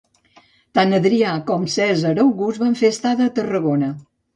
[0.79, 3.97] Tant Adrià com Cèsar August van fer estada a Tarragona.